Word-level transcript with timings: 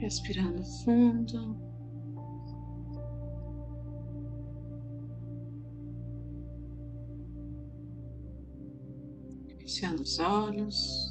Respirando 0.00 0.64
fundo. 0.84 1.56
Fechando 9.58 10.02
os 10.02 10.18
olhos. 10.20 11.07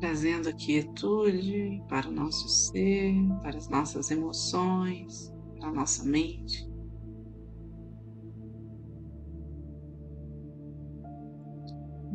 Trazendo 0.00 0.48
a 0.48 0.52
quietude 0.52 1.82
para 1.88 2.08
o 2.08 2.12
nosso 2.12 2.48
ser, 2.48 3.14
para 3.42 3.56
as 3.56 3.68
nossas 3.68 4.10
emoções, 4.10 5.32
para 5.58 5.68
a 5.68 5.72
nossa 5.72 6.04
mente. 6.04 6.68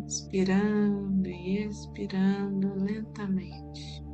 Inspirando 0.04 1.28
e 1.28 1.66
expirando 1.66 2.84
lentamente. 2.84 4.05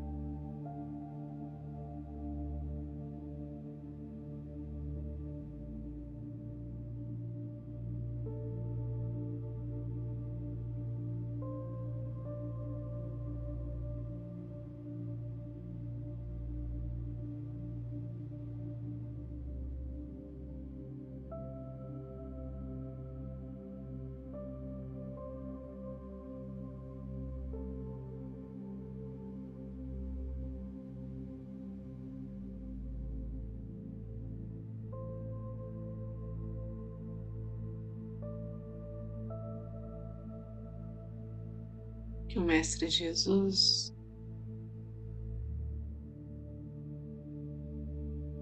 Que 42.32 42.40
o 42.40 42.46
Mestre 42.46 42.87
Jesus 42.87 43.93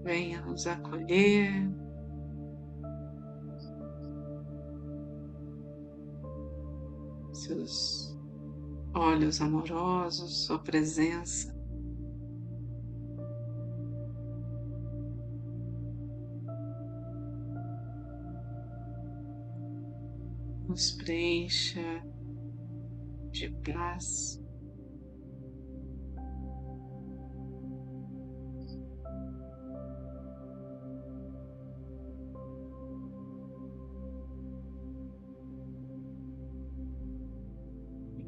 venha 0.04 0.40
nos 0.42 0.64
acolher. 0.64 1.50
Seus 7.32 8.16
olhos 8.94 9.40
amorosos, 9.40 10.44
Sua 10.44 10.60
presença. 10.60 11.52
Nos 20.68 20.92
preencha 20.92 22.04
de 23.40 23.48
paz. 23.72 24.38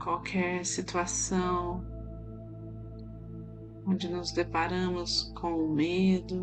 Qualquer 0.02 0.64
situação 0.64 1.84
onde 3.86 4.08
nos 4.08 4.32
deparamos 4.32 5.30
com 5.34 5.52
o 5.52 5.68
medo, 5.68 6.40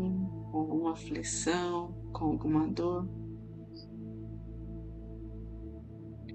com 0.50 0.58
alguma 0.58 0.92
aflição, 0.92 1.92
com 2.12 2.26
alguma 2.26 2.68
dor, 2.68 3.06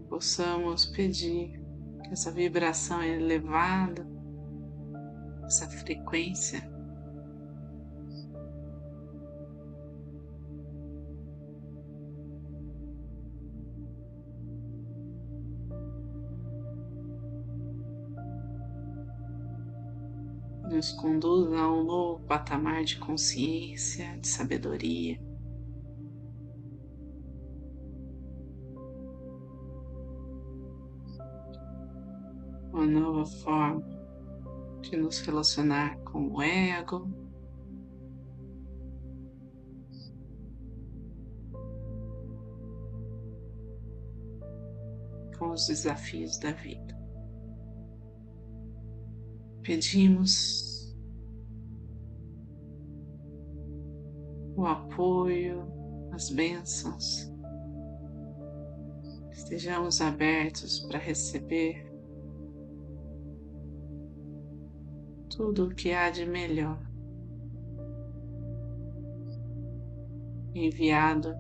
possamos 0.10 0.86
pedir 0.86 1.65
que 2.08 2.14
essa 2.14 2.32
vibração 2.32 3.02
elevada, 3.04 4.08
essa 5.46 5.68
frequência 5.68 6.62
nos 20.70 20.92
conduza 20.92 21.58
a 21.58 21.72
um 21.72 21.84
novo 21.84 22.24
patamar 22.26 22.84
de 22.84 22.98
consciência, 22.98 24.18
de 24.20 24.28
sabedoria. 24.28 25.35
Forma 33.26 33.84
de 34.82 34.98
nos 34.98 35.20
relacionar 35.20 35.98
com 36.00 36.32
o 36.32 36.42
ego. 36.42 37.10
Com 45.38 45.52
os 45.52 45.68
desafios 45.68 46.38
da 46.40 46.52
vida. 46.52 46.96
Pedimos 49.62 50.96
o 54.56 54.66
apoio, 54.66 55.68
as 56.14 56.30
bênçãos. 56.30 57.32
Estejamos 59.32 60.00
abertos 60.02 60.80
para 60.82 60.98
receber 60.98 61.85
tudo 65.36 65.66
o 65.66 65.76
que 65.76 65.92
há 65.92 66.10
de 66.10 66.26
melhor 66.26 66.80
enviado 70.54 71.36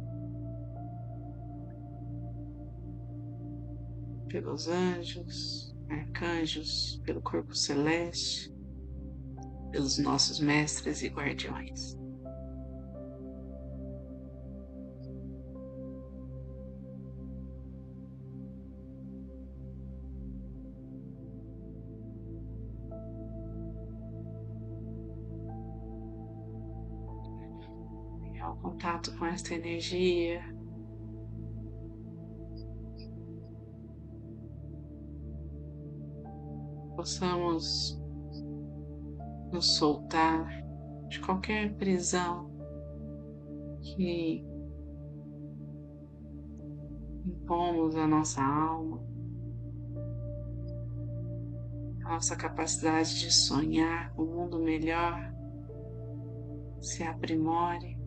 pelos 4.28 4.67
anjos, 4.67 5.73
arcanjos, 5.89 7.01
pelo 7.06 7.22
corpo 7.22 7.56
celeste, 7.56 8.53
pelos 9.72 9.97
nossos 9.97 10.41
mestres 10.41 11.01
e 11.01 11.07
guardiões. 11.07 11.97
Contato 28.53 29.17
com 29.17 29.25
esta 29.25 29.53
energia. 29.53 30.41
Possamos 36.95 38.01
nos 39.51 39.77
soltar 39.77 40.47
de 41.07 41.19
qualquer 41.19 41.75
prisão 41.75 42.51
que 43.81 44.45
impomos 47.25 47.95
à 47.95 48.07
nossa 48.07 48.42
alma, 48.42 49.03
a 52.06 52.09
nossa 52.09 52.36
capacidade 52.36 53.19
de 53.19 53.31
sonhar 53.31 54.13
um 54.18 54.25
mundo 54.25 54.59
melhor 54.59 55.33
se 56.81 57.03
aprimore. 57.03 58.05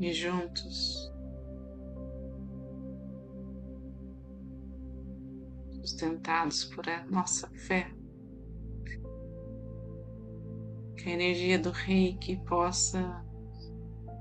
e 0.00 0.12
juntos 0.14 1.12
sustentados 5.68 6.64
por 6.64 6.88
a 6.88 7.04
nossa 7.06 7.48
fé. 7.48 7.92
Que 10.96 11.10
a 11.10 11.12
energia 11.12 11.58
do 11.58 11.70
reiki 11.70 12.36
possa 12.44 13.24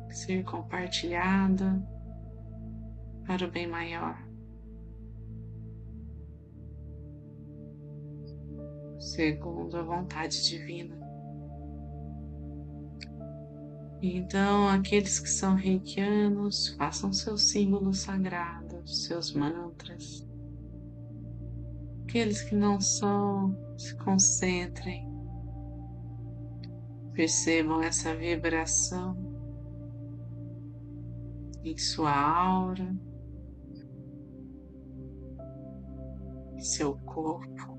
ser 0.10 0.44
compartilhada 0.44 1.82
para 3.26 3.46
o 3.46 3.52
bem 3.52 3.68
maior. 3.68 4.18
Segundo 9.00 9.78
a 9.78 9.84
vontade 9.84 10.44
divina. 10.44 10.99
Então, 14.02 14.70
aqueles 14.70 15.20
que 15.20 15.30
são 15.30 15.56
reikianos, 15.56 16.70
façam 16.78 17.12
seus 17.12 17.50
símbolos 17.50 18.00
sagrados, 18.00 19.06
seus 19.06 19.34
mantras. 19.34 20.26
Aqueles 22.04 22.42
que 22.42 22.56
não 22.56 22.80
são, 22.80 23.56
se 23.78 23.96
concentrem, 23.98 25.06
percebam 27.14 27.84
essa 27.84 28.16
vibração 28.16 29.18
em 31.62 31.78
sua 31.78 32.14
aura, 32.14 32.96
em 36.54 36.62
seu 36.62 36.98
corpo. 37.00 37.79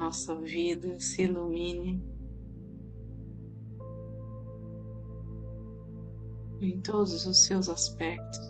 Nossa 0.00 0.34
vida 0.34 0.98
se 0.98 1.24
ilumine. 1.24 2.02
Em 6.58 6.80
todos 6.80 7.26
os 7.26 7.44
seus 7.44 7.68
aspectos. 7.68 8.40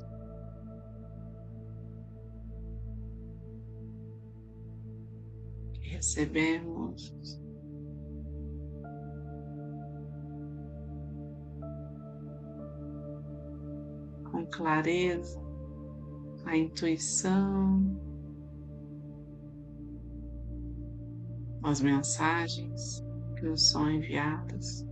Recebemos. 5.81 7.41
Com 14.31 14.47
clareza 14.47 15.41
a 16.45 16.57
intuição 16.57 18.10
as 21.63 21.81
mensagens 21.81 23.05
que 23.37 23.45
nos 23.45 23.71
são 23.71 23.91
enviadas, 23.91 24.87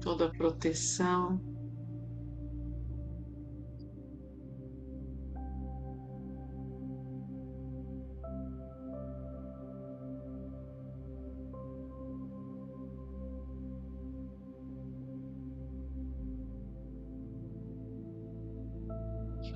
toda 0.00 0.26
a 0.26 0.30
proteção. 0.30 1.40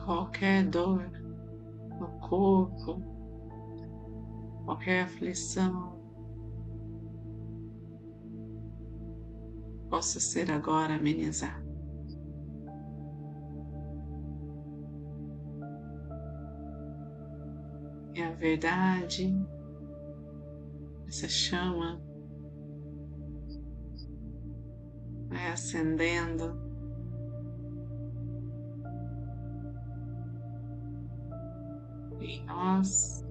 Qualquer 0.05 0.69
dor 0.69 1.24
no 1.99 2.09
corpo, 2.21 3.01
qualquer 4.65 5.05
aflição 5.05 5.95
possa 9.89 10.19
ser 10.19 10.51
agora 10.51 10.97
amenizada. 10.97 11.65
E 18.15 18.23
a 18.23 18.31
verdade, 18.33 19.35
essa 21.07 21.29
chama 21.29 22.01
vai 25.29 25.51
acendendo 25.51 26.64
em 32.35 32.45
nós. 32.47 33.25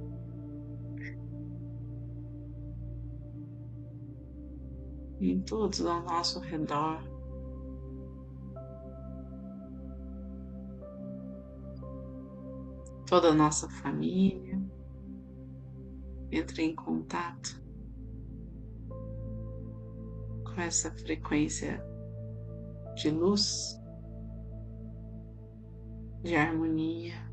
Em 5.19 5.41
todos 5.41 5.85
ao 5.85 6.01
nosso 6.03 6.39
redor. 6.39 7.01
Toda 13.07 13.29
a 13.29 13.33
nossa 13.33 13.69
família 13.69 14.59
entra 16.31 16.61
em 16.61 16.73
contato 16.73 17.61
com 20.43 20.61
essa 20.61 20.91
frequência 20.91 21.83
de 22.95 23.11
luz, 23.11 23.79
de 26.23 26.35
harmonia. 26.35 27.32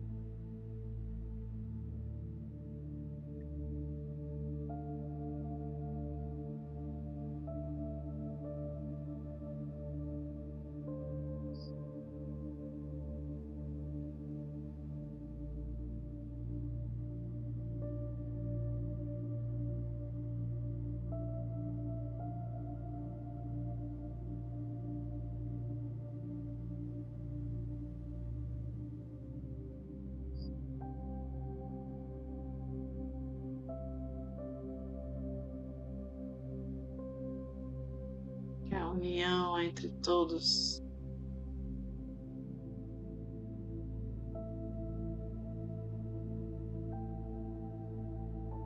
União 39.01 39.59
entre 39.59 39.89
todos. 40.03 40.85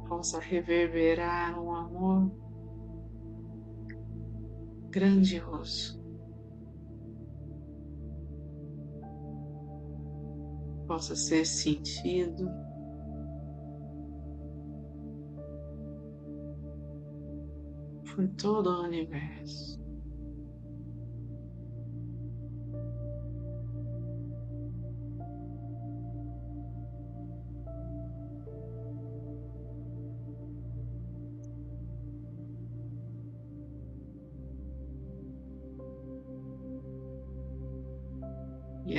Possa 0.09 0.41
reverberar 0.41 1.59
um 1.61 1.73
amor 1.73 2.31
grandioso. 4.91 6.03
Possa 10.87 11.17
ser 11.17 11.47
sentido 11.47 12.49
por 18.15 18.29
todo 18.37 18.69
o 18.69 18.83
universo. 18.85 19.84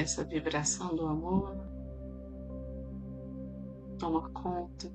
Essa 0.06 0.24
vibração 0.24 0.96
do 0.96 1.08
amor 1.08 1.58
toma 3.98 4.30
conta 4.30 4.88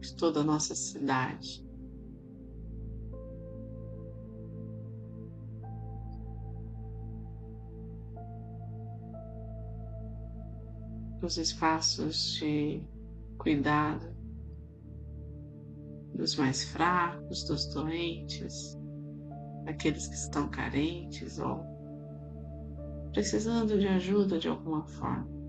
de 0.00 0.16
toda 0.16 0.40
a 0.40 0.42
nossa 0.42 0.74
cidade. 0.74 1.62
Os 11.22 11.36
espaços 11.36 12.36
de 12.36 12.82
cuidado 13.36 14.16
dos 16.14 16.34
mais 16.34 16.64
fracos, 16.64 17.44
dos 17.44 17.66
doentes, 17.66 18.78
daqueles 19.66 20.08
que 20.08 20.14
estão 20.14 20.48
carentes 20.48 21.38
ou 21.38 21.69
precisando 23.12 23.76
de 23.78 23.88
ajuda 23.88 24.38
de 24.38 24.48
alguma 24.48 24.84
forma. 24.84 25.39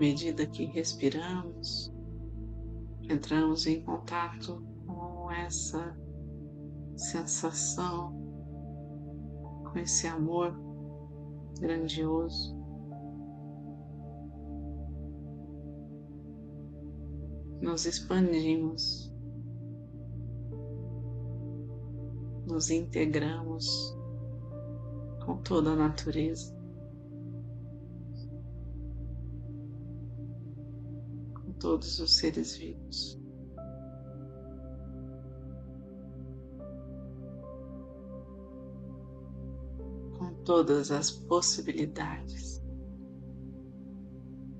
Medida 0.00 0.46
que 0.46 0.64
respiramos, 0.64 1.92
entramos 3.02 3.66
em 3.66 3.82
contato 3.82 4.64
com 4.86 5.30
essa 5.30 5.94
sensação, 6.96 8.10
com 9.70 9.78
esse 9.78 10.06
amor 10.06 10.58
grandioso. 11.60 12.58
Nos 17.60 17.84
expandimos, 17.84 19.12
nos 22.46 22.70
integramos 22.70 23.94
com 25.26 25.36
toda 25.42 25.72
a 25.72 25.76
natureza. 25.76 26.58
Todos 31.60 32.00
os 32.00 32.16
seres 32.16 32.56
vivos. 32.56 33.20
Com 40.18 40.34
todas 40.44 40.90
as 40.90 41.10
possibilidades, 41.10 42.62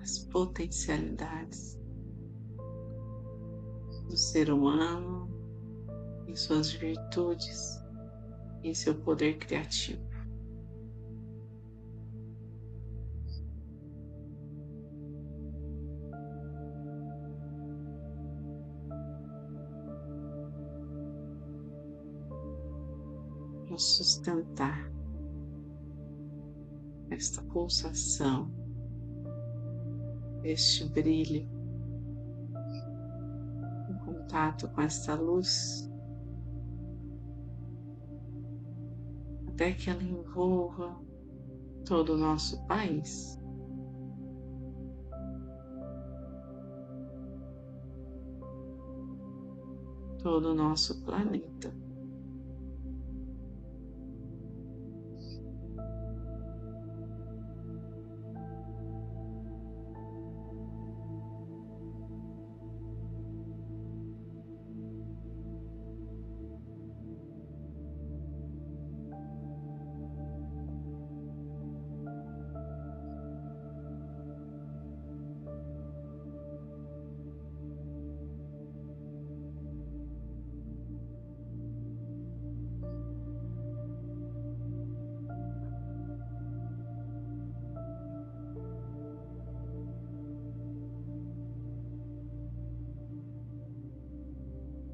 as 0.00 0.18
potencialidades 0.18 1.80
do 4.08 4.16
ser 4.16 4.50
humano 4.50 5.28
em 6.26 6.36
suas 6.36 6.70
virtudes 6.70 7.80
e 8.62 8.74
seu 8.74 8.94
poder 8.94 9.38
criativo. 9.38 10.09
Sustentar 23.80 24.90
esta 27.10 27.42
pulsação, 27.42 28.50
este 30.44 30.88
brilho, 30.88 31.48
em 33.88 33.98
contato 34.04 34.68
com 34.68 34.80
esta 34.82 35.14
luz, 35.14 35.90
até 39.48 39.72
que 39.72 39.90
ela 39.90 40.02
envolva 40.02 41.00
todo 41.84 42.14
o 42.14 42.16
nosso 42.16 42.64
país. 42.66 43.38
Todo 50.22 50.50
o 50.50 50.54
nosso 50.54 51.02
planeta. 51.02 51.89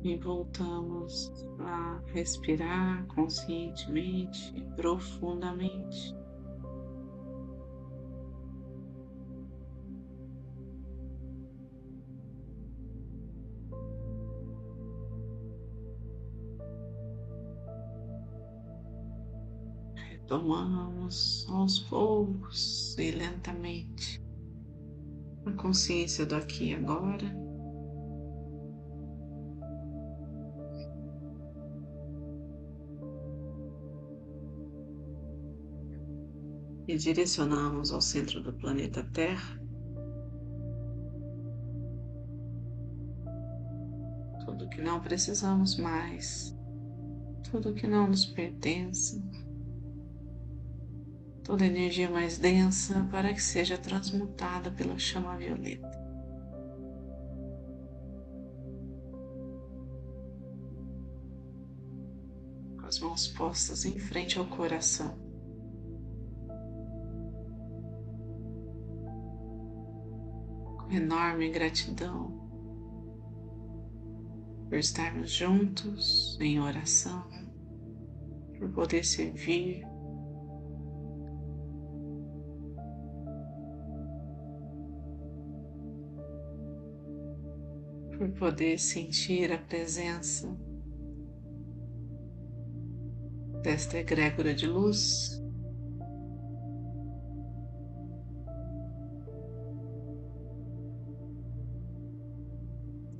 E 0.08 0.16
voltamos 0.16 1.32
a 1.58 2.00
respirar 2.12 3.06
conscientemente 3.08 4.54
profundamente. 4.76 6.14
Retomamos 19.94 21.46
aos 21.48 21.80
poucos 21.80 22.96
e 22.98 23.10
lentamente 23.10 24.22
a 25.44 25.52
consciência 25.52 26.26
do 26.26 26.36
aqui 26.36 26.70
e 26.70 26.74
agora. 26.74 27.45
E 36.86 36.96
direcionamos 36.96 37.92
ao 37.92 38.00
centro 38.00 38.42
do 38.42 38.52
planeta 38.52 39.02
Terra 39.12 39.66
tudo 44.46 44.68
que 44.68 44.80
não 44.80 45.00
precisamos 45.00 45.76
mais, 45.76 46.56
tudo 47.50 47.74
que 47.74 47.86
não 47.86 48.08
nos 48.08 48.24
pertence, 48.24 49.22
toda 51.42 51.66
energia 51.66 52.08
mais 52.08 52.38
densa 52.38 53.06
para 53.10 53.34
que 53.34 53.42
seja 53.42 53.76
transmutada 53.76 54.70
pela 54.70 54.98
chama 54.98 55.36
violeta. 55.36 55.90
Com 62.80 62.86
as 62.86 63.00
mãos 63.00 63.28
postas 63.28 63.84
em 63.84 63.98
frente 63.98 64.38
ao 64.38 64.46
coração. 64.46 65.25
Enorme 70.96 71.50
gratidão 71.50 72.46
por 74.68 74.78
estarmos 74.78 75.30
juntos 75.30 76.36
em 76.40 76.58
oração, 76.58 77.24
por 78.58 78.70
poder 78.72 79.04
servir. 79.04 79.86
Por 88.18 88.30
poder 88.30 88.78
sentir 88.78 89.52
a 89.52 89.58
presença 89.58 90.48
desta 93.62 93.98
egrégora 93.98 94.54
de 94.54 94.66
luz. 94.66 95.45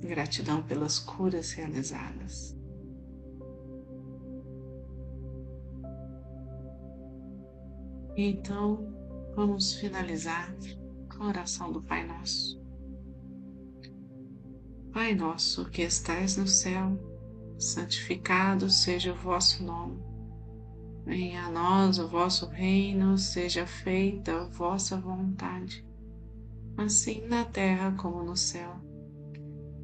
Gratidão 0.07 0.63
pelas 0.63 0.97
curas 0.97 1.51
realizadas. 1.51 2.57
Então, 8.15 8.91
vamos 9.35 9.75
finalizar 9.75 10.51
com 11.15 11.23
a 11.23 11.27
oração 11.27 11.71
do 11.71 11.83
Pai 11.83 12.03
Nosso. 12.03 12.59
Pai 14.91 15.13
nosso 15.13 15.69
que 15.69 15.83
estais 15.83 16.37
no 16.37 16.47
céu, 16.47 16.97
santificado 17.59 18.67
seja 18.71 19.13
o 19.13 19.15
vosso 19.15 19.63
nome. 19.63 20.01
Venha 21.05 21.45
a 21.45 21.51
nós 21.51 21.99
o 21.99 22.07
vosso 22.07 22.47
reino, 22.47 23.15
seja 23.17 23.67
feita 23.67 24.41
a 24.41 24.45
vossa 24.45 24.99
vontade, 24.99 25.85
assim 26.75 27.27
na 27.27 27.45
terra 27.45 27.91
como 27.91 28.23
no 28.23 28.35
céu. 28.35 28.81